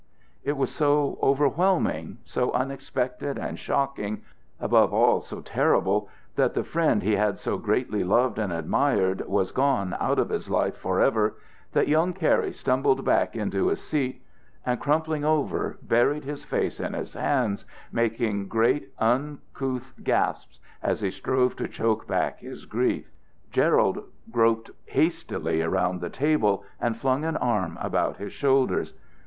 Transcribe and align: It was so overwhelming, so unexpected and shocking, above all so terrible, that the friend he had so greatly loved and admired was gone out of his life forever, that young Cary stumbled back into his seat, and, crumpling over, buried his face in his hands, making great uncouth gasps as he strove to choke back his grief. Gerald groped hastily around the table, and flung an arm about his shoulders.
It 0.43 0.57
was 0.57 0.71
so 0.71 1.19
overwhelming, 1.21 2.17
so 2.23 2.51
unexpected 2.53 3.37
and 3.37 3.59
shocking, 3.59 4.23
above 4.59 4.91
all 4.95 5.21
so 5.21 5.41
terrible, 5.41 6.09
that 6.37 6.55
the 6.55 6.63
friend 6.63 7.03
he 7.03 7.17
had 7.17 7.37
so 7.37 7.59
greatly 7.59 8.03
loved 8.03 8.39
and 8.39 8.51
admired 8.51 9.21
was 9.27 9.51
gone 9.51 9.95
out 9.99 10.17
of 10.17 10.29
his 10.29 10.49
life 10.49 10.75
forever, 10.75 11.35
that 11.73 11.87
young 11.87 12.13
Cary 12.13 12.51
stumbled 12.51 13.05
back 13.05 13.35
into 13.35 13.67
his 13.67 13.79
seat, 13.79 14.23
and, 14.65 14.79
crumpling 14.79 15.23
over, 15.23 15.77
buried 15.83 16.23
his 16.25 16.43
face 16.43 16.79
in 16.79 16.93
his 16.93 17.13
hands, 17.13 17.63
making 17.91 18.47
great 18.47 18.91
uncouth 18.97 19.93
gasps 20.03 20.59
as 20.81 21.01
he 21.01 21.11
strove 21.11 21.55
to 21.57 21.67
choke 21.67 22.07
back 22.07 22.39
his 22.39 22.65
grief. 22.65 23.11
Gerald 23.51 24.03
groped 24.31 24.71
hastily 24.85 25.61
around 25.61 26.01
the 26.01 26.09
table, 26.09 26.63
and 26.79 26.97
flung 26.97 27.23
an 27.23 27.37
arm 27.37 27.77
about 27.79 28.17
his 28.17 28.33
shoulders. 28.33 28.95